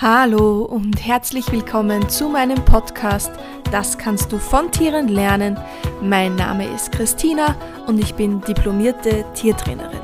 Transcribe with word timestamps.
Hallo 0.00 0.62
und 0.62 1.04
herzlich 1.04 1.50
willkommen 1.50 2.08
zu 2.08 2.28
meinem 2.28 2.64
Podcast 2.64 3.32
Das 3.72 3.98
kannst 3.98 4.30
du 4.30 4.38
von 4.38 4.70
Tieren 4.70 5.08
lernen. 5.08 5.58
Mein 6.00 6.36
Name 6.36 6.72
ist 6.72 6.92
Christina 6.92 7.56
und 7.88 7.98
ich 7.98 8.14
bin 8.14 8.40
diplomierte 8.42 9.24
Tiertrainerin. 9.34 9.98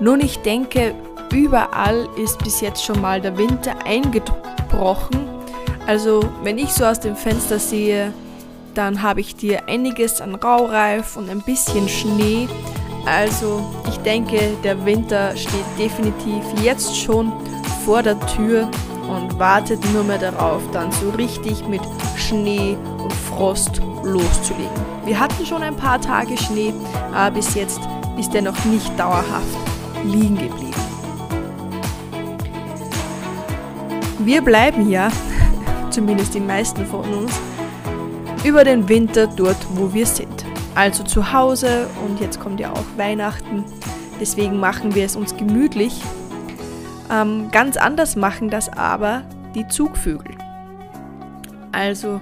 Nun, 0.00 0.20
ich 0.20 0.36
denke, 0.42 0.94
überall 1.32 2.06
ist 2.22 2.38
bis 2.44 2.60
jetzt 2.60 2.84
schon 2.84 3.00
mal 3.00 3.22
der 3.22 3.38
Winter 3.38 3.74
eingebrochen. 3.86 5.26
Also, 5.86 6.20
wenn 6.42 6.58
ich 6.58 6.74
so 6.74 6.84
aus 6.84 7.00
dem 7.00 7.16
Fenster 7.16 7.58
sehe, 7.58 8.12
dann 8.74 9.00
habe 9.00 9.22
ich 9.22 9.34
dir 9.34 9.66
einiges 9.66 10.20
an 10.20 10.34
Raureif 10.34 11.16
und 11.16 11.30
ein 11.30 11.40
bisschen 11.40 11.88
Schnee. 11.88 12.48
Also, 13.06 13.64
ich 13.88 13.96
denke, 14.00 14.38
der 14.62 14.84
Winter 14.84 15.34
steht 15.34 15.78
definitiv 15.78 16.44
jetzt 16.62 16.94
schon 16.94 17.32
vor 17.86 18.02
der 18.02 18.18
Tür 18.26 18.68
und 19.08 19.38
wartet 19.38 19.78
nur 19.92 20.02
mehr 20.02 20.18
darauf, 20.18 20.60
dann 20.72 20.90
so 20.90 21.10
richtig 21.10 21.68
mit 21.68 21.80
Schnee 22.16 22.76
und 22.98 23.12
Frost 23.12 23.80
loszulegen. 24.02 24.68
Wir 25.04 25.20
hatten 25.20 25.46
schon 25.46 25.62
ein 25.62 25.76
paar 25.76 26.00
Tage 26.00 26.36
Schnee, 26.36 26.74
aber 27.14 27.36
bis 27.36 27.54
jetzt 27.54 27.78
ist 28.18 28.34
er 28.34 28.42
noch 28.42 28.64
nicht 28.64 28.90
dauerhaft 28.98 29.56
liegen 30.04 30.34
geblieben. 30.36 30.74
Wir 34.18 34.42
bleiben 34.42 34.90
ja, 34.90 35.08
zumindest 35.90 36.34
die 36.34 36.40
meisten 36.40 36.84
von 36.86 37.04
uns, 37.14 37.38
über 38.42 38.64
den 38.64 38.88
Winter 38.88 39.28
dort, 39.28 39.64
wo 39.76 39.94
wir 39.94 40.06
sind. 40.06 40.44
Also 40.74 41.04
zu 41.04 41.32
Hause 41.32 41.86
und 42.04 42.18
jetzt 42.20 42.40
kommt 42.40 42.58
ja 42.58 42.72
auch 42.72 42.84
Weihnachten. 42.96 43.64
Deswegen 44.20 44.58
machen 44.58 44.96
wir 44.96 45.04
es 45.04 45.14
uns 45.14 45.36
gemütlich 45.36 46.00
ähm, 47.10 47.50
ganz 47.50 47.76
anders 47.76 48.16
machen 48.16 48.50
das 48.50 48.68
aber 48.68 49.28
die 49.54 49.66
Zugvögel. 49.68 50.36
Also 51.72 52.20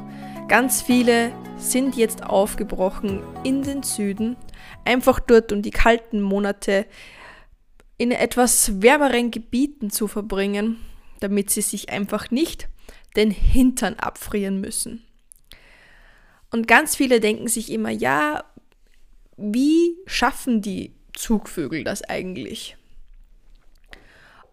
ganz 0.49 0.83
viele 0.83 1.33
sind 1.57 1.97
jetzt 1.97 2.25
aufgebrochen 2.25 3.23
in 3.45 3.63
den 3.63 3.83
Süden, 3.83 4.37
einfach 4.85 5.21
dort, 5.21 5.53
um 5.53 5.63
die 5.63 5.71
kalten 5.71 6.21
Monate 6.21 6.87
in 7.97 8.11
etwas 8.11 8.83
wärmeren 8.83 9.31
Gebieten 9.31 9.91
zu 9.91 10.09
verbringen, 10.09 10.79
damit 11.21 11.51
sie 11.51 11.63
sich 11.63 11.91
einfach 11.91 12.31
nicht 12.31 12.69
den 13.17 13.31
Hintern 13.31 13.95
abfrieren 13.95 14.61
müssen. 14.61 15.05
Und 16.51 16.69
ganz 16.69 16.97
viele 16.97 17.21
denken 17.21 17.49
sich 17.49 17.71
immer, 17.73 17.91
ja, 17.91 18.45
wie 19.37 19.97
schaffen 20.07 20.63
die 20.63 20.95
Zugvögel 21.13 21.85
das 21.85 22.03
eigentlich? 22.03 22.77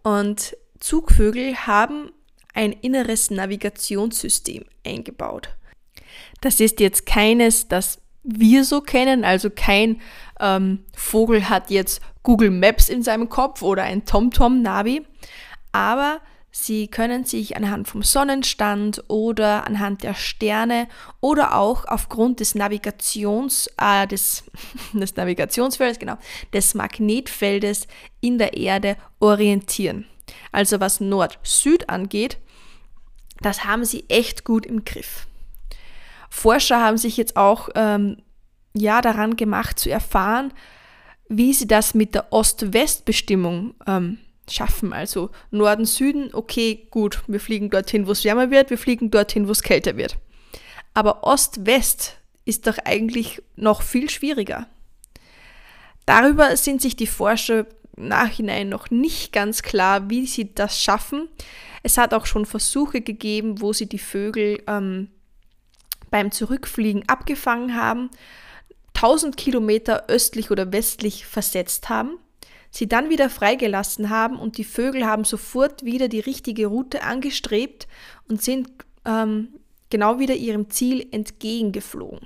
Und 0.03 0.57
Zugvögel 0.79 1.55
haben 1.55 2.11
ein 2.53 2.71
inneres 2.71 3.31
Navigationssystem 3.31 4.65
eingebaut. 4.85 5.49
Das 6.41 6.59
ist 6.59 6.79
jetzt 6.79 7.05
keines, 7.05 7.67
das 7.67 8.01
wir 8.23 8.65
so 8.65 8.81
kennen, 8.81 9.23
also 9.23 9.49
kein 9.49 10.01
ähm, 10.39 10.85
Vogel 10.95 11.49
hat 11.49 11.69
jetzt 11.71 12.01
Google 12.23 12.51
Maps 12.51 12.89
in 12.89 13.01
seinem 13.03 13.29
Kopf 13.29 13.61
oder 13.61 13.83
ein 13.83 14.05
TomTom-Navi, 14.05 15.05
aber 15.71 16.21
sie 16.51 16.87
können 16.87 17.23
sich 17.23 17.55
anhand 17.55 17.87
vom 17.87 18.03
Sonnenstand 18.03 19.03
oder 19.07 19.65
anhand 19.65 20.03
der 20.03 20.13
Sterne 20.13 20.87
oder 21.21 21.55
auch 21.55 21.85
aufgrund 21.85 22.39
des 22.41 22.55
Navigations, 22.55 23.69
äh, 23.77 24.05
des, 24.05 24.43
des 24.93 25.15
Navigationsfeldes, 25.15 25.99
genau, 25.99 26.17
des 26.53 26.73
Magnetfeldes 26.73 27.87
in 28.19 28.37
der 28.37 28.57
Erde 28.57 28.97
orientieren. 29.19 30.05
Also 30.51 30.79
was 30.79 30.99
Nord-Süd 30.99 31.89
angeht, 31.89 32.37
das 33.41 33.63
haben 33.65 33.85
sie 33.85 34.05
echt 34.09 34.43
gut 34.43 34.65
im 34.65 34.85
Griff. 34.85 35.27
Forscher 36.29 36.81
haben 36.81 36.97
sich 36.97 37.17
jetzt 37.17 37.35
auch 37.35 37.69
ähm, 37.75 38.17
ja 38.73 39.01
daran 39.01 39.35
gemacht 39.35 39.79
zu 39.79 39.89
erfahren, 39.89 40.53
wie 41.27 41.53
sie 41.53 41.67
das 41.67 41.93
mit 41.93 42.13
der 42.13 42.31
Ost-West-Bestimmung 42.31 43.73
ähm, 43.87 44.17
schaffen. 44.53 44.93
Also 44.93 45.29
Norden, 45.49 45.85
Süden, 45.85 46.29
okay, 46.33 46.87
gut, 46.91 47.21
wir 47.27 47.39
fliegen 47.39 47.69
dorthin, 47.69 48.07
wo 48.07 48.11
es 48.11 48.23
wärmer 48.23 48.51
wird, 48.51 48.69
wir 48.69 48.77
fliegen 48.77 49.11
dorthin, 49.11 49.47
wo 49.47 49.51
es 49.51 49.63
kälter 49.63 49.97
wird. 49.97 50.17
Aber 50.93 51.23
Ost-West 51.23 52.17
ist 52.45 52.67
doch 52.67 52.77
eigentlich 52.85 53.41
noch 53.55 53.81
viel 53.81 54.09
schwieriger. 54.09 54.67
Darüber 56.05 56.57
sind 56.57 56.81
sich 56.81 56.95
die 56.95 57.07
Forscher 57.07 57.65
Nachhinein 57.95 58.69
noch 58.69 58.89
nicht 58.89 59.31
ganz 59.31 59.61
klar, 59.61 60.09
wie 60.09 60.25
sie 60.25 60.53
das 60.53 60.81
schaffen. 60.81 61.29
Es 61.83 61.97
hat 61.97 62.13
auch 62.13 62.25
schon 62.25 62.45
Versuche 62.45 63.01
gegeben, 63.01 63.61
wo 63.61 63.73
sie 63.73 63.87
die 63.87 63.99
Vögel 63.99 64.61
ähm, 64.67 65.09
beim 66.09 66.31
Zurückfliegen 66.31 67.07
abgefangen 67.07 67.75
haben, 67.75 68.09
1000 68.95 69.37
Kilometer 69.37 70.05
östlich 70.09 70.51
oder 70.51 70.71
westlich 70.71 71.25
versetzt 71.25 71.89
haben, 71.89 72.19
sie 72.71 72.87
dann 72.87 73.09
wieder 73.09 73.29
freigelassen 73.29 74.09
haben 74.09 74.37
und 74.37 74.57
die 74.57 74.63
Vögel 74.63 75.05
haben 75.05 75.25
sofort 75.25 75.83
wieder 75.83 76.07
die 76.07 76.21
richtige 76.21 76.67
Route 76.67 77.03
angestrebt 77.03 77.87
und 78.27 78.41
sind 78.41 78.69
ähm, 79.05 79.49
genau 79.89 80.19
wieder 80.19 80.35
ihrem 80.35 80.69
Ziel 80.69 81.05
entgegengeflogen. 81.11 82.25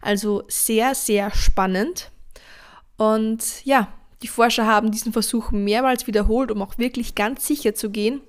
Also 0.00 0.44
sehr, 0.48 0.94
sehr 0.94 1.30
spannend. 1.32 2.10
Und 2.96 3.64
ja, 3.64 3.92
die 4.22 4.28
Forscher 4.28 4.66
haben 4.66 4.90
diesen 4.90 5.12
Versuch 5.12 5.50
mehrmals 5.50 6.06
wiederholt, 6.06 6.50
um 6.50 6.62
auch 6.62 6.78
wirklich 6.78 7.14
ganz 7.14 7.46
sicher 7.46 7.74
zu 7.74 7.90
gehen. 7.90 8.20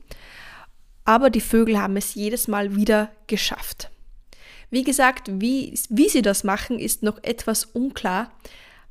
Aber 1.06 1.30
die 1.30 1.42
Vögel 1.42 1.80
haben 1.80 1.96
es 1.96 2.16
jedes 2.16 2.48
Mal 2.48 2.76
wieder 2.76 3.10
geschafft. 3.28 3.90
Wie 4.70 4.84
gesagt, 4.84 5.30
wie, 5.42 5.80
wie 5.90 6.10
sie 6.10 6.22
das 6.22 6.44
machen, 6.44 6.80
ist 6.80 7.04
noch 7.04 7.24
etwas 7.24 7.64
unklar. 7.64 8.32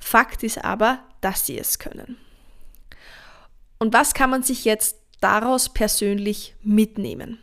Fakt 0.07 0.45
ist 0.45 0.65
aber, 0.65 1.01
dass 1.21 1.47
sie 1.47 1.59
es 1.59 1.81
können. 1.81 2.17
Und 3.81 3.93
was 3.93 4.15
kann 4.15 4.31
man 4.31 4.45
sich 4.45 4.65
jetzt 4.65 4.99
daraus 5.21 5.69
persönlich 5.69 6.55
mitnehmen? 6.63 7.41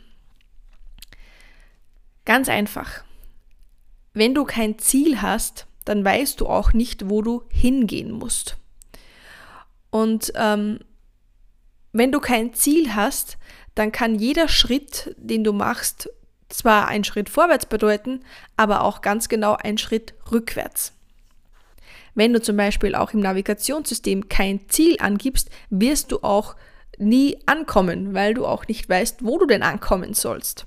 Ganz 2.24 2.48
einfach. 2.48 3.04
Wenn 4.14 4.34
du 4.34 4.46
kein 4.46 4.78
Ziel 4.78 5.20
hast, 5.20 5.66
dann 5.84 6.06
weißt 6.06 6.40
du 6.40 6.46
auch 6.46 6.72
nicht, 6.72 7.10
wo 7.10 7.20
du 7.20 7.42
hingehen 7.50 8.10
musst. 8.10 8.56
Und 9.90 10.32
ähm, 10.34 10.78
wenn 11.92 12.12
du 12.12 12.18
kein 12.18 12.54
Ziel 12.54 12.94
hast, 12.94 13.36
dann 13.74 13.92
kann 13.92 14.14
jeder 14.18 14.48
Schritt, 14.48 15.14
den 15.18 15.44
du 15.44 15.52
machst, 15.52 16.08
zwar 16.48 16.88
einen 16.88 17.04
Schritt 17.04 17.28
vorwärts 17.28 17.66
bedeuten, 17.66 18.24
aber 18.56 18.84
auch 18.84 19.02
ganz 19.02 19.28
genau 19.28 19.52
einen 19.52 19.76
Schritt 19.76 20.14
rückwärts. 20.32 20.94
Wenn 22.14 22.32
du 22.32 22.40
zum 22.40 22.56
Beispiel 22.56 22.94
auch 22.94 23.12
im 23.12 23.20
Navigationssystem 23.20 24.28
kein 24.28 24.68
Ziel 24.68 24.96
angibst, 25.00 25.50
wirst 25.70 26.12
du 26.12 26.22
auch 26.22 26.56
nie 26.98 27.38
ankommen, 27.46 28.14
weil 28.14 28.34
du 28.34 28.46
auch 28.46 28.68
nicht 28.68 28.88
weißt, 28.88 29.24
wo 29.24 29.38
du 29.38 29.46
denn 29.46 29.62
ankommen 29.62 30.14
sollst. 30.14 30.66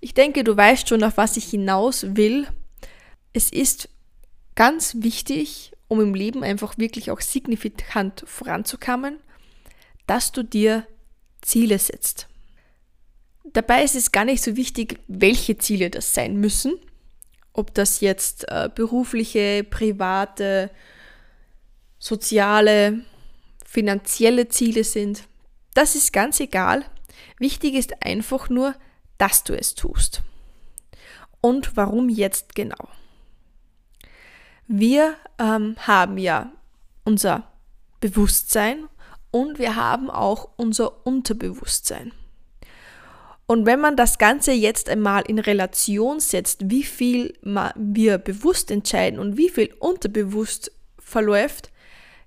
Ich 0.00 0.14
denke, 0.14 0.44
du 0.44 0.56
weißt 0.56 0.88
schon, 0.88 1.04
auf 1.04 1.16
was 1.16 1.36
ich 1.36 1.44
hinaus 1.44 2.16
will. 2.16 2.46
Es 3.32 3.50
ist 3.50 3.88
ganz 4.54 4.96
wichtig, 5.00 5.72
um 5.88 6.00
im 6.00 6.14
Leben 6.14 6.42
einfach 6.42 6.76
wirklich 6.76 7.10
auch 7.10 7.20
signifikant 7.20 8.24
voranzukommen, 8.26 9.18
dass 10.06 10.32
du 10.32 10.42
dir 10.42 10.86
Ziele 11.40 11.78
setzt. 11.78 12.28
Dabei 13.52 13.84
ist 13.84 13.94
es 13.94 14.10
gar 14.10 14.24
nicht 14.24 14.42
so 14.42 14.56
wichtig, 14.56 14.98
welche 15.06 15.58
Ziele 15.58 15.90
das 15.90 16.14
sein 16.14 16.36
müssen, 16.36 16.74
ob 17.54 17.72
das 17.72 18.00
jetzt 18.00 18.46
äh, 18.48 18.68
berufliche, 18.74 19.64
private, 19.64 20.70
soziale, 21.98 23.04
finanzielle 23.64 24.48
Ziele 24.48 24.84
sind. 24.84 25.24
Das 25.72 25.94
ist 25.94 26.12
ganz 26.12 26.40
egal. 26.40 26.84
Wichtig 27.38 27.74
ist 27.74 28.04
einfach 28.04 28.50
nur, 28.50 28.74
dass 29.16 29.44
du 29.44 29.54
es 29.54 29.74
tust. 29.74 30.22
Und 31.40 31.76
warum 31.76 32.08
jetzt 32.08 32.54
genau? 32.54 32.88
Wir 34.66 35.14
ähm, 35.38 35.76
haben 35.78 36.18
ja 36.18 36.52
unser 37.04 37.50
Bewusstsein 38.00 38.88
und 39.30 39.58
wir 39.58 39.76
haben 39.76 40.10
auch 40.10 40.48
unser 40.56 41.06
Unterbewusstsein. 41.06 42.12
Und 43.46 43.66
wenn 43.66 43.80
man 43.80 43.96
das 43.96 44.18
Ganze 44.18 44.52
jetzt 44.52 44.88
einmal 44.88 45.22
in 45.26 45.38
Relation 45.38 46.18
setzt, 46.18 46.70
wie 46.70 46.82
viel 46.82 47.34
wir 47.42 48.18
bewusst 48.18 48.70
entscheiden 48.70 49.18
und 49.18 49.36
wie 49.36 49.50
viel 49.50 49.74
unterbewusst 49.78 50.72
verläuft, 50.98 51.70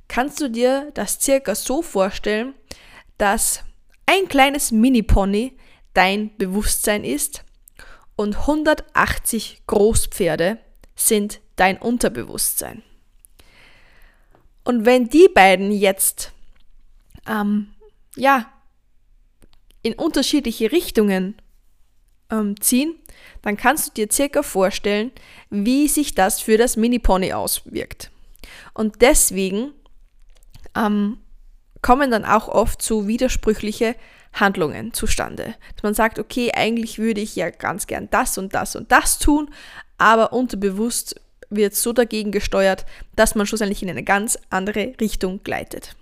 kannst 0.07 0.39
du 0.41 0.49
dir 0.49 0.91
das 0.93 1.19
circa 1.19 1.55
so 1.55 1.81
vorstellen, 1.81 2.53
dass 3.17 3.63
ein 4.05 4.27
kleines 4.27 4.71
Mini-Pony 4.71 5.57
dein 5.93 6.35
Bewusstsein 6.37 7.03
ist 7.03 7.43
und 8.15 8.37
180 8.37 9.63
Großpferde 9.65 10.59
sind 10.95 11.41
dein 11.55 11.77
Unterbewusstsein. 11.77 12.83
Und 14.63 14.85
wenn 14.85 15.09
die 15.09 15.29
beiden 15.33 15.71
jetzt, 15.71 16.33
ähm, 17.27 17.73
ja, 18.15 18.51
in 19.87 19.93
unterschiedliche 19.93 20.71
Richtungen 20.71 21.35
ähm, 22.29 22.59
ziehen, 22.59 22.95
dann 23.41 23.55
kannst 23.55 23.87
du 23.87 23.91
dir 23.93 24.11
circa 24.11 24.43
vorstellen, 24.43 25.11
wie 25.49 25.87
sich 25.87 26.13
das 26.13 26.41
für 26.41 26.57
das 26.57 26.75
Mini-Pony 26.75 27.31
auswirkt. 27.31 28.11
Und 28.73 29.01
deswegen 29.01 29.71
ähm, 30.75 31.19
kommen 31.81 32.11
dann 32.11 32.25
auch 32.25 32.49
oft 32.49 32.81
so 32.81 33.07
widersprüchliche 33.07 33.95
Handlungen 34.33 34.93
zustande. 34.93 35.55
Dass 35.75 35.83
man 35.83 35.93
sagt, 35.93 36.19
okay, 36.19 36.51
eigentlich 36.53 36.99
würde 36.99 37.21
ich 37.21 37.37
ja 37.37 37.49
ganz 37.49 37.87
gern 37.87 38.09
das 38.11 38.37
und 38.37 38.53
das 38.53 38.75
und 38.75 38.91
das 38.91 39.19
tun, 39.19 39.49
aber 39.97 40.33
unterbewusst 40.33 41.15
wird 41.49 41.75
so 41.75 41.93
dagegen 41.93 42.33
gesteuert, 42.33 42.85
dass 43.15 43.35
man 43.35 43.47
schlussendlich 43.47 43.81
in 43.81 43.89
eine 43.89 44.03
ganz 44.03 44.37
andere 44.49 44.95
Richtung 44.99 45.41
gleitet. 45.43 45.95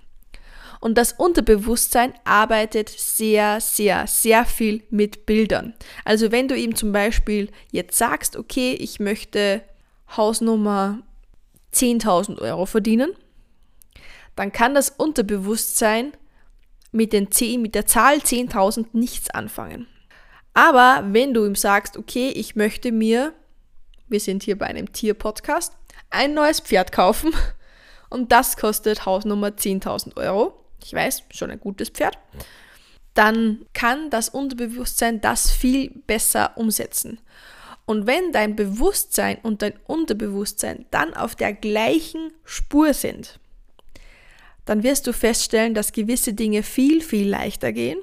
Und 0.79 0.97
das 0.97 1.13
Unterbewusstsein 1.13 2.13
arbeitet 2.23 2.89
sehr, 2.89 3.59
sehr, 3.61 4.07
sehr 4.07 4.45
viel 4.45 4.83
mit 4.89 5.25
Bildern. 5.25 5.73
Also 6.03 6.31
wenn 6.31 6.47
du 6.47 6.55
ihm 6.55 6.75
zum 6.75 6.91
Beispiel 6.91 7.49
jetzt 7.71 7.97
sagst, 7.97 8.35
okay, 8.35 8.73
ich 8.73 8.99
möchte 8.99 9.61
Hausnummer 10.15 10.99
10.000 11.73 12.39
Euro 12.39 12.65
verdienen, 12.65 13.11
dann 14.35 14.51
kann 14.51 14.73
das 14.73 14.89
Unterbewusstsein 14.89 16.13
mit, 16.91 17.13
den 17.13 17.31
10, 17.31 17.61
mit 17.61 17.75
der 17.75 17.85
Zahl 17.85 18.17
10.000 18.17 18.87
nichts 18.93 19.29
anfangen. 19.29 19.87
Aber 20.53 21.03
wenn 21.11 21.33
du 21.33 21.45
ihm 21.45 21.55
sagst, 21.55 21.97
okay, 21.97 22.29
ich 22.29 22.55
möchte 22.55 22.91
mir, 22.91 23.33
wir 24.07 24.19
sind 24.19 24.43
hier 24.43 24.57
bei 24.57 24.67
einem 24.67 24.91
Tier-Podcast, 24.91 25.73
ein 26.09 26.33
neues 26.33 26.61
Pferd 26.61 26.91
kaufen 26.91 27.33
und 28.09 28.31
das 28.31 28.55
kostet 28.55 29.05
Hausnummer 29.05 29.49
10.000 29.49 30.15
Euro, 30.17 30.64
ich 30.85 30.93
weiß, 30.93 31.23
schon 31.31 31.49
ein 31.49 31.59
gutes 31.59 31.89
Pferd, 31.89 32.17
dann 33.15 33.65
kann 33.73 34.11
das 34.11 34.29
Unterbewusstsein 34.29 35.19
das 35.19 35.49
viel 35.49 35.89
besser 36.05 36.57
umsetzen. 36.57 37.19
Und 37.85 38.05
wenn 38.05 38.31
dein 38.31 38.55
Bewusstsein 38.55 39.37
und 39.41 39.61
dein 39.61 39.73
Unterbewusstsein 39.87 40.85
dann 40.91 41.13
auf 41.13 41.35
der 41.35 41.53
gleichen 41.53 42.31
Spur 42.43 42.93
sind, 42.93 43.39
dann 44.65 44.83
wirst 44.83 45.07
du 45.07 45.13
feststellen, 45.13 45.73
dass 45.73 45.91
gewisse 45.91 46.33
Dinge 46.33 46.61
viel, 46.61 47.01
viel 47.01 47.29
leichter 47.29 47.71
gehen 47.71 47.99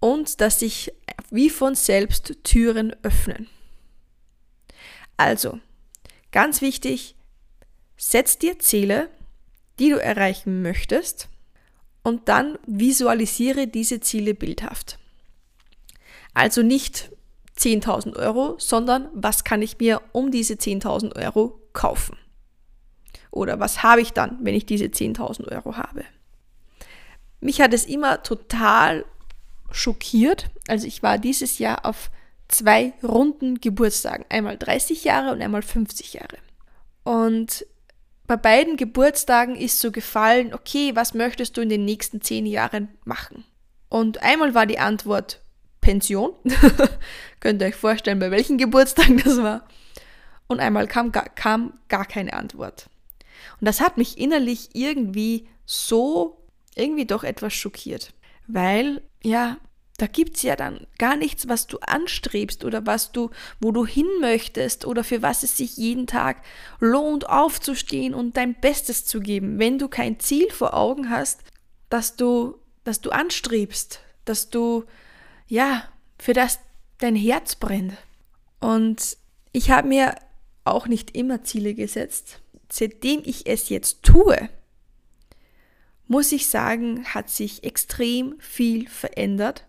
und 0.00 0.40
dass 0.40 0.60
sich 0.60 0.92
wie 1.30 1.50
von 1.50 1.74
selbst 1.74 2.34
Türen 2.44 2.94
öffnen. 3.02 3.48
Also, 5.16 5.58
ganz 6.32 6.60
wichtig, 6.60 7.14
setz 7.96 8.38
dir 8.38 8.58
Ziele, 8.58 9.08
die 9.78 9.90
du 9.90 9.96
erreichen 10.00 10.62
möchtest 10.62 11.28
und 12.02 12.28
dann 12.28 12.58
visualisiere 12.66 13.66
diese 13.66 14.00
Ziele 14.00 14.34
bildhaft. 14.34 14.98
Also 16.34 16.62
nicht 16.62 17.10
10.000 17.58 18.16
Euro, 18.16 18.56
sondern 18.58 19.08
was 19.12 19.44
kann 19.44 19.62
ich 19.62 19.78
mir 19.78 20.00
um 20.12 20.30
diese 20.30 20.54
10.000 20.54 21.16
Euro 21.16 21.60
kaufen? 21.72 22.16
Oder 23.30 23.60
was 23.60 23.82
habe 23.82 24.00
ich 24.00 24.12
dann, 24.12 24.38
wenn 24.42 24.54
ich 24.54 24.66
diese 24.66 24.86
10.000 24.86 25.52
Euro 25.52 25.76
habe? 25.76 26.04
Mich 27.40 27.60
hat 27.60 27.72
es 27.72 27.86
immer 27.86 28.22
total 28.22 29.04
schockiert. 29.70 30.50
Also 30.68 30.86
ich 30.86 31.02
war 31.02 31.18
dieses 31.18 31.58
Jahr 31.58 31.86
auf 31.86 32.10
zwei 32.48 32.92
runden 33.02 33.60
Geburtstagen. 33.60 34.26
Einmal 34.28 34.58
30 34.58 35.04
Jahre 35.04 35.32
und 35.32 35.40
einmal 35.40 35.62
50 35.62 36.14
Jahre. 36.14 36.38
Und 37.04 37.66
bei 38.30 38.36
beiden 38.36 38.76
Geburtstagen 38.76 39.56
ist 39.56 39.80
so 39.80 39.90
gefallen, 39.90 40.54
okay, 40.54 40.94
was 40.94 41.14
möchtest 41.14 41.56
du 41.56 41.62
in 41.62 41.68
den 41.68 41.84
nächsten 41.84 42.20
zehn 42.20 42.46
Jahren 42.46 42.86
machen? 43.04 43.42
Und 43.88 44.22
einmal 44.22 44.54
war 44.54 44.66
die 44.66 44.78
Antwort 44.78 45.42
Pension. 45.80 46.30
Könnt 47.40 47.60
ihr 47.60 47.66
euch 47.66 47.74
vorstellen, 47.74 48.20
bei 48.20 48.30
welchen 48.30 48.56
Geburtstagen 48.56 49.20
das 49.24 49.38
war. 49.38 49.66
Und 50.46 50.60
einmal 50.60 50.86
kam, 50.86 51.10
kam 51.10 51.72
gar 51.88 52.04
keine 52.04 52.32
Antwort. 52.32 52.88
Und 53.58 53.66
das 53.66 53.80
hat 53.80 53.98
mich 53.98 54.16
innerlich 54.16 54.68
irgendwie 54.74 55.48
so, 55.66 56.40
irgendwie 56.76 57.06
doch 57.06 57.24
etwas 57.24 57.52
schockiert. 57.52 58.14
Weil, 58.46 59.02
ja, 59.24 59.56
da 60.00 60.06
gibt 60.06 60.36
es 60.36 60.42
ja 60.42 60.56
dann 60.56 60.86
gar 60.98 61.16
nichts, 61.16 61.48
was 61.48 61.66
du 61.66 61.78
anstrebst 61.78 62.64
oder 62.64 62.86
was 62.86 63.12
du, 63.12 63.30
wo 63.60 63.72
du 63.72 63.86
hin 63.86 64.08
möchtest 64.20 64.86
oder 64.86 65.04
für 65.04 65.22
was 65.22 65.42
es 65.42 65.56
sich 65.56 65.76
jeden 65.76 66.06
Tag 66.06 66.42
lohnt, 66.78 67.28
aufzustehen 67.28 68.14
und 68.14 68.36
dein 68.36 68.54
Bestes 68.54 69.04
zu 69.04 69.20
geben, 69.20 69.58
wenn 69.58 69.78
du 69.78 69.88
kein 69.88 70.18
Ziel 70.20 70.50
vor 70.50 70.74
Augen 70.74 71.10
hast, 71.10 71.40
dass 71.88 72.16
du, 72.16 72.58
dass 72.84 73.00
du 73.00 73.10
anstrebst, 73.10 74.00
dass 74.24 74.50
du, 74.50 74.84
ja, 75.48 75.84
für 76.18 76.32
das 76.32 76.60
dein 76.98 77.16
Herz 77.16 77.56
brennt. 77.56 77.94
Und 78.60 79.16
ich 79.52 79.70
habe 79.70 79.88
mir 79.88 80.14
auch 80.64 80.86
nicht 80.86 81.16
immer 81.16 81.42
Ziele 81.42 81.74
gesetzt 81.74 82.40
seitdem 82.72 83.22
ich 83.24 83.46
es 83.46 83.68
jetzt 83.68 84.02
tue, 84.02 84.48
muss 86.06 86.32
ich 86.32 86.48
sagen, 86.48 87.04
hat 87.04 87.30
sich 87.30 87.64
extrem 87.64 88.34
viel 88.40 88.88
verändert. 88.88 89.66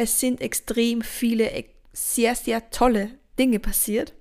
Es 0.00 0.18
sind 0.18 0.40
extrem 0.40 1.02
viele 1.02 1.62
sehr, 1.92 2.34
sehr 2.34 2.70
tolle 2.70 3.10
Dinge 3.38 3.58
passiert. 3.58 4.14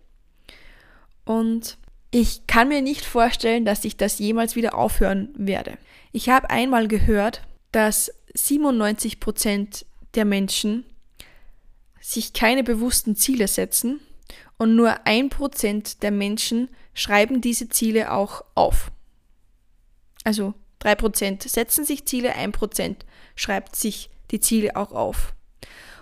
Und 1.23 1.77
ich 2.11 2.47
kann 2.47 2.67
mir 2.67 2.81
nicht 2.81 3.05
vorstellen, 3.05 3.63
dass 3.63 3.85
ich 3.85 3.95
das 3.95 4.19
jemals 4.19 4.57
wieder 4.57 4.77
aufhören 4.77 5.29
werde. 5.37 5.77
Ich 6.11 6.27
habe 6.27 6.49
einmal 6.49 6.89
gehört, 6.89 7.43
dass 7.71 8.11
97 8.33 9.21
Prozent 9.21 9.85
der 10.15 10.25
Menschen 10.25 10.83
sich 12.01 12.33
keine 12.33 12.65
bewussten 12.65 13.15
Ziele 13.15 13.47
setzen 13.47 14.01
und 14.57 14.75
nur 14.75 15.07
ein 15.07 15.29
Prozent 15.29 16.03
der 16.03 16.11
Menschen 16.11 16.67
schreiben 16.93 17.39
diese 17.39 17.69
Ziele 17.69 18.11
auch 18.11 18.43
auf. 18.53 18.91
Also 20.25 20.55
drei 20.79 20.95
Prozent 20.95 21.43
setzen 21.43 21.85
sich 21.85 22.05
Ziele, 22.05 22.35
ein 22.35 22.51
Prozent 22.51 23.05
schreibt 23.37 23.77
sich 23.77 24.09
die 24.31 24.41
Ziele 24.41 24.75
auch 24.75 24.91
auf. 24.91 25.33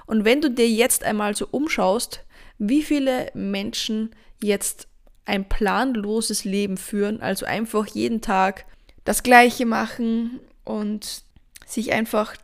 Und 0.05 0.25
wenn 0.25 0.41
du 0.41 0.49
dir 0.49 0.69
jetzt 0.69 1.03
einmal 1.03 1.35
so 1.35 1.47
umschaust, 1.51 2.21
wie 2.57 2.81
viele 2.81 3.29
Menschen 3.33 4.11
jetzt 4.41 4.87
ein 5.25 5.47
planloses 5.47 6.45
Leben 6.45 6.77
führen, 6.77 7.21
also 7.21 7.45
einfach 7.45 7.87
jeden 7.87 8.21
Tag 8.21 8.65
das 9.03 9.23
Gleiche 9.23 9.65
machen 9.65 10.39
und 10.63 11.23
sich 11.65 11.91
einfach 11.91 12.35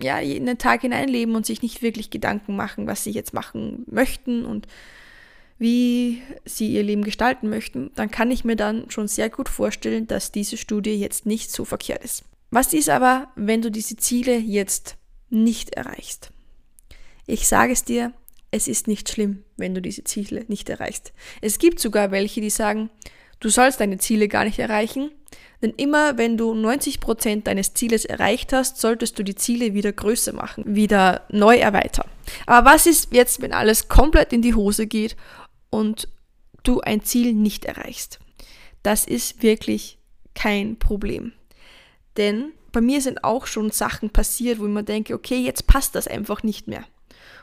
ja, 0.00 0.20
jeden 0.20 0.58
Tag 0.58 0.82
hineinleben 0.82 1.34
und 1.34 1.46
sich 1.46 1.62
nicht 1.62 1.82
wirklich 1.82 2.10
Gedanken 2.10 2.56
machen, 2.56 2.86
was 2.86 3.04
sie 3.04 3.10
jetzt 3.10 3.34
machen 3.34 3.84
möchten 3.86 4.44
und 4.44 4.66
wie 5.58 6.22
sie 6.44 6.68
ihr 6.68 6.84
Leben 6.84 7.02
gestalten 7.02 7.48
möchten, 7.48 7.90
dann 7.96 8.10
kann 8.10 8.30
ich 8.30 8.44
mir 8.44 8.54
dann 8.54 8.90
schon 8.90 9.08
sehr 9.08 9.28
gut 9.28 9.48
vorstellen, 9.48 10.06
dass 10.06 10.30
diese 10.30 10.56
Studie 10.56 10.94
jetzt 10.94 11.26
nicht 11.26 11.50
so 11.50 11.64
verkehrt 11.64 12.04
ist. 12.04 12.24
Was 12.50 12.72
ist 12.72 12.88
aber, 12.88 13.28
wenn 13.34 13.60
du 13.60 13.70
diese 13.70 13.96
Ziele 13.96 14.36
jetzt 14.36 14.96
nicht 15.30 15.74
erreichst? 15.74 16.30
Ich 17.28 17.46
sage 17.46 17.74
es 17.74 17.84
dir, 17.84 18.14
es 18.50 18.68
ist 18.68 18.88
nicht 18.88 19.10
schlimm, 19.10 19.44
wenn 19.58 19.74
du 19.74 19.82
diese 19.82 20.02
Ziele 20.02 20.46
nicht 20.48 20.70
erreichst. 20.70 21.12
Es 21.42 21.58
gibt 21.58 21.78
sogar 21.78 22.10
welche, 22.10 22.40
die 22.40 22.48
sagen, 22.48 22.88
du 23.40 23.50
sollst 23.50 23.80
deine 23.80 23.98
Ziele 23.98 24.28
gar 24.28 24.44
nicht 24.44 24.58
erreichen, 24.58 25.10
denn 25.60 25.74
immer 25.76 26.16
wenn 26.16 26.38
du 26.38 26.54
90% 26.54 27.42
deines 27.42 27.74
Zieles 27.74 28.06
erreicht 28.06 28.54
hast, 28.54 28.78
solltest 28.80 29.18
du 29.18 29.24
die 29.24 29.34
Ziele 29.34 29.74
wieder 29.74 29.92
größer 29.92 30.32
machen, 30.32 30.74
wieder 30.74 31.26
neu 31.28 31.58
erweitern. 31.58 32.08
Aber 32.46 32.70
was 32.70 32.86
ist 32.86 33.12
jetzt, 33.12 33.42
wenn 33.42 33.52
alles 33.52 33.88
komplett 33.88 34.32
in 34.32 34.40
die 34.40 34.54
Hose 34.54 34.86
geht 34.86 35.14
und 35.68 36.08
du 36.62 36.80
ein 36.80 37.02
Ziel 37.02 37.34
nicht 37.34 37.66
erreichst. 37.66 38.20
Das 38.82 39.04
ist 39.04 39.42
wirklich 39.42 39.98
kein 40.34 40.78
Problem. 40.78 41.32
Denn 42.16 42.52
bei 42.72 42.80
mir 42.80 43.02
sind 43.02 43.22
auch 43.22 43.46
schon 43.46 43.70
Sachen 43.70 44.08
passiert, 44.08 44.58
wo 44.60 44.64
ich 44.64 44.72
mir 44.72 44.82
denke, 44.82 45.12
okay, 45.12 45.38
jetzt 45.38 45.66
passt 45.66 45.94
das 45.94 46.08
einfach 46.08 46.42
nicht 46.42 46.68
mehr. 46.68 46.84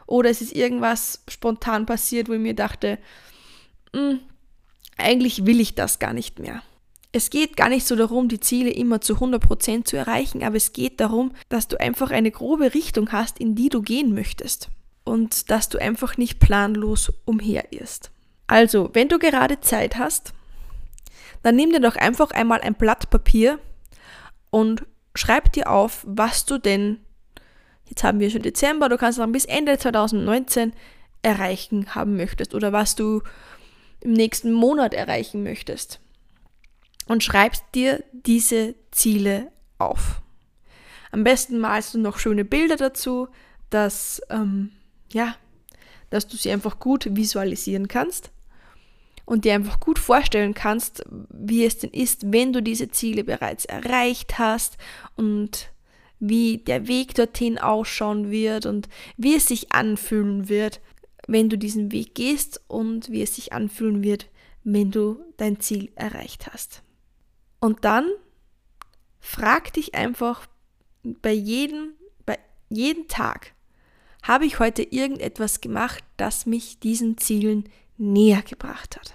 Oder 0.07 0.29
es 0.29 0.41
ist 0.41 0.55
irgendwas 0.55 1.23
spontan 1.27 1.85
passiert, 1.85 2.29
wo 2.29 2.33
ich 2.33 2.39
mir 2.39 2.53
dachte, 2.53 2.97
hm, 3.93 4.19
eigentlich 4.97 5.45
will 5.45 5.59
ich 5.59 5.75
das 5.75 5.99
gar 5.99 6.13
nicht 6.13 6.39
mehr. 6.39 6.61
Es 7.11 7.29
geht 7.29 7.55
gar 7.55 7.69
nicht 7.69 7.87
so 7.87 7.95
darum, 7.95 8.27
die 8.27 8.41
Ziele 8.41 8.71
immer 8.71 8.99
zu 8.99 9.15
100% 9.15 9.85
zu 9.85 9.95
erreichen, 9.95 10.43
aber 10.43 10.57
es 10.57 10.73
geht 10.73 10.99
darum, 10.99 11.31
dass 11.47 11.67
du 11.67 11.79
einfach 11.79 12.11
eine 12.11 12.29
grobe 12.29 12.73
Richtung 12.73 13.11
hast, 13.13 13.39
in 13.39 13.55
die 13.55 13.69
du 13.69 13.81
gehen 13.81 14.13
möchtest. 14.13 14.69
Und 15.05 15.49
dass 15.49 15.69
du 15.69 15.77
einfach 15.77 16.17
nicht 16.17 16.39
planlos 16.39 17.13
umherirrst. 17.25 18.11
Also, 18.47 18.89
wenn 18.93 19.07
du 19.07 19.17
gerade 19.17 19.61
Zeit 19.61 19.97
hast, 19.97 20.33
dann 21.41 21.55
nimm 21.55 21.71
dir 21.71 21.79
doch 21.79 21.95
einfach 21.95 22.31
einmal 22.31 22.61
ein 22.61 22.75
Blatt 22.75 23.09
Papier 23.09 23.59
und 24.49 24.85
schreib 25.13 25.53
dir 25.53 25.69
auf, 25.69 26.03
was 26.07 26.45
du 26.45 26.57
denn, 26.57 27.04
jetzt 27.85 28.03
haben 28.03 28.19
wir 28.19 28.29
schon 28.29 28.41
Dezember, 28.41 28.89
du 28.89 28.97
kannst 28.97 29.19
dann 29.19 29.31
bis 29.31 29.45
Ende 29.45 29.77
2019 29.77 30.73
erreichen 31.21 31.95
haben 31.95 32.17
möchtest 32.17 32.53
oder 32.53 32.71
was 32.71 32.95
du 32.95 33.21
im 34.01 34.13
nächsten 34.13 34.53
Monat 34.53 34.93
erreichen 34.93 35.43
möchtest. 35.43 35.99
Und 37.07 37.23
schreibst 37.23 37.63
dir 37.73 38.03
diese 38.11 38.75
Ziele 38.91 39.51
auf. 39.77 40.21
Am 41.11 41.23
besten 41.23 41.59
malst 41.59 41.93
du 41.93 41.99
noch 41.99 42.19
schöne 42.19 42.45
Bilder 42.45 42.75
dazu, 42.75 43.27
dass, 43.69 44.21
ähm, 44.29 44.71
ja, 45.11 45.35
dass 46.09 46.27
du 46.27 46.37
sie 46.37 46.51
einfach 46.51 46.79
gut 46.79 47.15
visualisieren 47.15 47.87
kannst 47.87 48.31
und 49.25 49.45
dir 49.45 49.53
einfach 49.53 49.79
gut 49.79 49.99
vorstellen 49.99 50.53
kannst, 50.53 51.03
wie 51.29 51.65
es 51.65 51.77
denn 51.79 51.91
ist, 51.91 52.31
wenn 52.31 52.53
du 52.53 52.61
diese 52.61 52.89
Ziele 52.89 53.23
bereits 53.23 53.65
erreicht 53.65 54.37
hast 54.37 54.77
und 55.15 55.71
wie 56.19 56.59
der 56.59 56.87
Weg 56.87 57.15
dorthin 57.15 57.57
ausschauen 57.57 58.31
wird 58.31 58.65
und 58.65 58.87
wie 59.17 59.35
es 59.35 59.47
sich 59.47 59.71
anfühlen 59.71 60.49
wird, 60.49 60.81
wenn 61.27 61.49
du 61.49 61.57
diesen 61.57 61.91
Weg 61.91 62.15
gehst 62.15 62.61
und 62.67 63.09
wie 63.09 63.21
es 63.21 63.35
sich 63.35 63.53
anfühlen 63.53 64.03
wird, 64.03 64.29
wenn 64.63 64.91
du 64.91 65.19
dein 65.37 65.59
Ziel 65.59 65.91
erreicht 65.95 66.47
hast. 66.51 66.83
Und 67.59 67.85
dann 67.85 68.09
frag 69.19 69.73
dich 69.73 69.95
einfach 69.95 70.47
bei 71.03 71.31
jedem, 71.31 71.93
bei 72.25 72.39
jedem 72.69 73.07
Tag, 73.07 73.53
habe 74.23 74.45
ich 74.45 74.59
heute 74.59 74.81
irgendetwas 74.81 75.61
gemacht, 75.61 76.03
das 76.17 76.45
mich 76.45 76.79
diesen 76.79 77.17
Zielen 77.17 77.69
näher 77.97 78.41
gebracht 78.41 78.97
hat. 78.97 79.13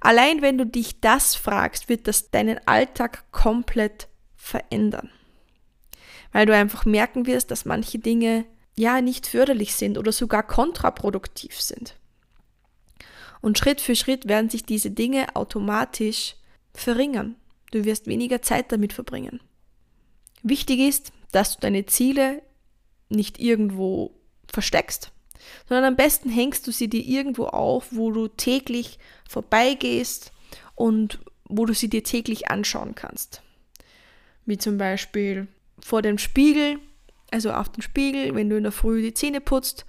Allein 0.00 0.42
wenn 0.42 0.58
du 0.58 0.66
dich 0.66 1.00
das 1.00 1.34
fragst, 1.34 1.88
wird 1.88 2.06
das 2.06 2.30
deinen 2.30 2.58
Alltag 2.66 3.30
komplett 3.32 4.08
verändern. 4.36 5.10
Weil 6.32 6.46
du 6.46 6.54
einfach 6.54 6.84
merken 6.84 7.26
wirst, 7.26 7.50
dass 7.50 7.64
manche 7.64 7.98
Dinge 7.98 8.44
ja 8.76 9.00
nicht 9.00 9.26
förderlich 9.26 9.74
sind 9.74 9.98
oder 9.98 10.12
sogar 10.12 10.42
kontraproduktiv 10.42 11.60
sind. 11.60 11.96
Und 13.40 13.58
Schritt 13.58 13.80
für 13.80 13.94
Schritt 13.94 14.28
werden 14.28 14.50
sich 14.50 14.64
diese 14.64 14.90
Dinge 14.90 15.36
automatisch 15.36 16.36
verringern. 16.74 17.36
Du 17.70 17.84
wirst 17.84 18.06
weniger 18.06 18.42
Zeit 18.42 18.72
damit 18.72 18.92
verbringen. 18.92 19.40
Wichtig 20.42 20.80
ist, 20.80 21.12
dass 21.32 21.54
du 21.54 21.60
deine 21.60 21.86
Ziele 21.86 22.42
nicht 23.08 23.38
irgendwo 23.38 24.14
versteckst, 24.50 25.12
sondern 25.68 25.84
am 25.84 25.96
besten 25.96 26.30
hängst 26.30 26.66
du 26.66 26.72
sie 26.72 26.88
dir 26.88 27.04
irgendwo 27.04 27.46
auf, 27.46 27.88
wo 27.90 28.10
du 28.10 28.28
täglich 28.28 28.98
vorbeigehst 29.28 30.32
und 30.74 31.18
wo 31.44 31.66
du 31.66 31.74
sie 31.74 31.88
dir 31.88 32.04
täglich 32.04 32.50
anschauen 32.50 32.94
kannst. 32.94 33.42
Wie 34.46 34.58
zum 34.58 34.78
Beispiel 34.78 35.48
vor 35.84 36.02
dem 36.02 36.18
Spiegel, 36.18 36.78
also 37.30 37.52
auf 37.52 37.68
dem 37.68 37.82
Spiegel, 37.82 38.34
wenn 38.34 38.48
du 38.48 38.56
in 38.56 38.62
der 38.62 38.72
Früh 38.72 39.02
die 39.02 39.14
Zähne 39.14 39.40
putzt, 39.40 39.84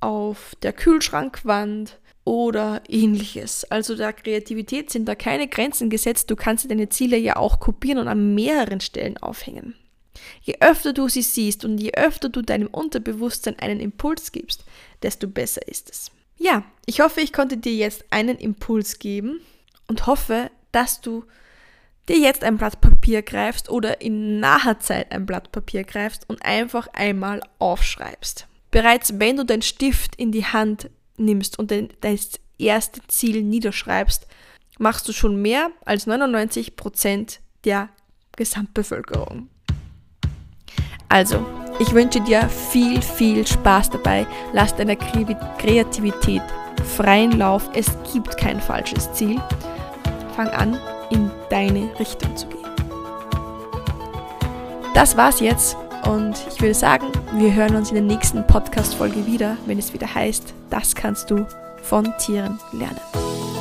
auf 0.00 0.54
der 0.62 0.72
Kühlschrankwand 0.72 1.98
oder 2.24 2.82
ähnliches. 2.88 3.64
Also 3.70 3.96
der 3.96 4.12
Kreativität 4.12 4.90
sind 4.90 5.06
da 5.06 5.14
keine 5.14 5.48
Grenzen 5.48 5.90
gesetzt. 5.90 6.30
Du 6.30 6.36
kannst 6.36 6.70
deine 6.70 6.88
Ziele 6.88 7.16
ja 7.16 7.36
auch 7.36 7.60
kopieren 7.60 7.98
und 7.98 8.08
an 8.08 8.34
mehreren 8.34 8.80
Stellen 8.80 9.18
aufhängen. 9.18 9.74
Je 10.42 10.56
öfter 10.60 10.92
du 10.92 11.08
sie 11.08 11.22
siehst 11.22 11.64
und 11.64 11.78
je 11.78 11.92
öfter 11.92 12.28
du 12.28 12.42
deinem 12.42 12.68
Unterbewusstsein 12.68 13.58
einen 13.58 13.80
Impuls 13.80 14.32
gibst, 14.32 14.64
desto 15.02 15.28
besser 15.28 15.66
ist 15.66 15.90
es. 15.90 16.10
Ja, 16.36 16.64
ich 16.86 17.00
hoffe, 17.00 17.20
ich 17.20 17.32
konnte 17.32 17.56
dir 17.56 17.74
jetzt 17.74 18.04
einen 18.10 18.38
Impuls 18.38 18.98
geben 18.98 19.40
und 19.88 20.06
hoffe, 20.06 20.50
dass 20.72 21.00
du 21.00 21.24
dir 22.10 22.18
jetzt 22.18 22.44
ein 22.44 22.56
Blatt 22.56 22.80
Papier 22.80 23.22
greifst 23.22 23.70
oder 23.70 24.00
in 24.00 24.40
naher 24.40 24.80
Zeit 24.80 25.12
ein 25.12 25.26
Blatt 25.26 25.52
Papier 25.52 25.84
greifst 25.84 26.28
und 26.28 26.44
einfach 26.44 26.88
einmal 26.92 27.40
aufschreibst. 27.58 28.46
Bereits 28.70 29.18
wenn 29.18 29.36
du 29.36 29.44
deinen 29.44 29.62
Stift 29.62 30.16
in 30.16 30.32
die 30.32 30.44
Hand 30.44 30.90
nimmst 31.16 31.58
und 31.58 31.72
das 32.00 32.30
erste 32.58 33.00
Ziel 33.08 33.42
niederschreibst, 33.42 34.26
machst 34.78 35.08
du 35.08 35.12
schon 35.12 35.40
mehr 35.40 35.70
als 35.84 36.06
99 36.06 36.76
Prozent 36.76 37.40
der 37.64 37.88
Gesamtbevölkerung. 38.36 39.48
Also, 41.08 41.44
ich 41.78 41.92
wünsche 41.92 42.20
dir 42.20 42.48
viel, 42.48 43.02
viel 43.02 43.46
Spaß 43.46 43.90
dabei. 43.90 44.26
Lass 44.52 44.74
deiner 44.76 44.96
Kreativität 44.96 46.42
freien 46.96 47.32
Lauf. 47.32 47.68
Es 47.74 47.90
gibt 48.12 48.36
kein 48.36 48.60
falsches 48.60 49.12
Ziel. 49.12 49.40
Fang 50.36 50.48
an, 50.48 50.78
deine 51.50 51.90
Richtung 51.98 52.36
zu 52.36 52.46
gehen. 52.46 52.60
Das 54.94 55.16
war's 55.16 55.40
jetzt 55.40 55.76
und 56.06 56.34
ich 56.52 56.60
würde 56.60 56.74
sagen, 56.74 57.06
wir 57.34 57.54
hören 57.54 57.76
uns 57.76 57.90
in 57.90 57.94
der 57.94 58.04
nächsten 58.04 58.46
Podcast-Folge 58.46 59.26
wieder, 59.26 59.56
wenn 59.66 59.78
es 59.78 59.92
wieder 59.92 60.12
heißt, 60.14 60.54
das 60.70 60.94
kannst 60.94 61.30
du 61.30 61.46
von 61.82 62.12
Tieren 62.18 62.58
lernen. 62.72 63.00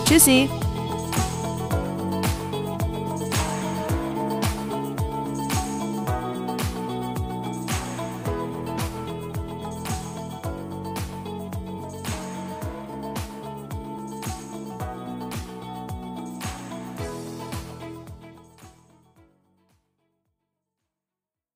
Tschüssi! 0.05 0.49